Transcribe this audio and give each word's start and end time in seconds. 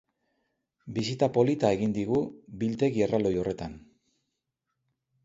Bisita 0.95 1.27
polita 1.35 1.69
egin 1.77 1.93
digu 1.97 2.21
biltegi 2.63 3.05
erraldoi 3.09 3.35
horretan. 3.43 3.77